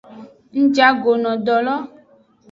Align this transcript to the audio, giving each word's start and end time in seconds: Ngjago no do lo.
Ngjago 0.59 1.11
no 1.21 1.31
do 1.45 1.57
lo. 1.65 1.75